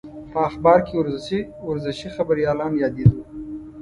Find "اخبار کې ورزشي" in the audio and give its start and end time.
0.49-2.07